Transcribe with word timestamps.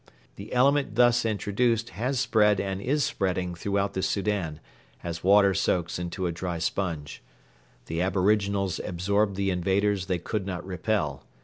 The 0.35 0.51
element 0.51 0.95
thus 0.95 1.25
introduced 1.25 1.89
has 1.89 2.19
spread 2.19 2.59
and 2.59 2.81
is 2.81 3.03
spreading 3.03 3.53
throughout 3.53 3.93
the 3.93 4.01
Soudan, 4.01 4.59
as 5.03 5.23
water 5.23 5.53
soaks 5.53 5.99
into 5.99 6.25
a 6.25 6.31
dry 6.31 6.57
sponge. 6.57 7.21
The 7.85 8.01
aboriginals 8.01 8.79
absorbed 8.83 9.35
the 9.35 9.51
invaders 9.51 10.07
they 10.07 10.17
could 10.17 10.47
not 10.47 10.65
repel. 10.65 11.27